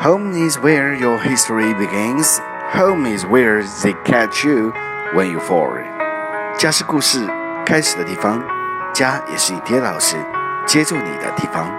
[0.00, 2.38] Home is where your history begins.
[2.70, 4.72] Home is where they catch you
[5.12, 5.82] when you fall.
[6.56, 7.26] 家是故事
[7.66, 8.40] 开始的地方，
[8.94, 10.14] 家也是你跌倒时
[10.64, 11.77] 接住你的地方。